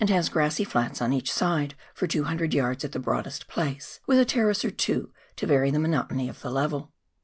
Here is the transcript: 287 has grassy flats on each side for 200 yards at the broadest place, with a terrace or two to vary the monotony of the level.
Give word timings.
287 0.01 0.17
has 0.17 0.33
grassy 0.33 0.63
flats 0.63 0.99
on 0.99 1.13
each 1.13 1.31
side 1.31 1.75
for 1.93 2.07
200 2.07 2.55
yards 2.55 2.83
at 2.83 2.91
the 2.91 2.97
broadest 2.97 3.47
place, 3.47 3.99
with 4.07 4.17
a 4.17 4.25
terrace 4.25 4.65
or 4.65 4.71
two 4.71 5.11
to 5.35 5.45
vary 5.45 5.69
the 5.69 5.77
monotony 5.77 6.27
of 6.27 6.41
the 6.41 6.49
level. 6.49 6.91